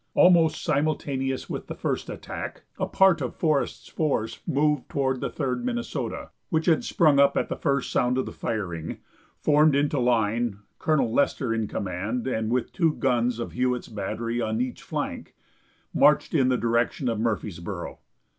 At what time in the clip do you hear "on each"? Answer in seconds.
14.41-14.81